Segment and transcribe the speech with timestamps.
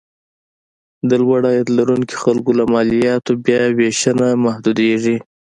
[1.09, 5.17] د لوړ عاید لرونکو خلکو له مالیاتو بیاوېشنه محدودېږي.